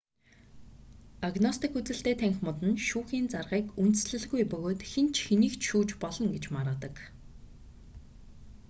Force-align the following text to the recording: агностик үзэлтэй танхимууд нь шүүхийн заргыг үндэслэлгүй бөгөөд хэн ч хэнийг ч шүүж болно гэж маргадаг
агностик 1.27 1.71
үзэлтэй 1.79 2.15
танхимууд 2.21 2.59
нь 2.69 2.81
шүүхийн 2.87 3.25
заргыг 3.33 3.65
үндэслэлгүй 3.81 4.41
бөгөөд 4.51 4.81
хэн 4.91 5.07
ч 5.13 5.15
хэнийг 5.27 5.53
ч 5.57 5.61
шүүж 5.69 5.89
болно 6.03 6.27
гэж 6.33 6.45
маргадаг 6.55 6.95